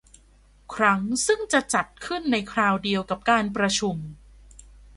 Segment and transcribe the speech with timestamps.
[0.75, 3.97] ครั้งซึ่งจะจัดขึ้นในคราวเดียวกับการประชุม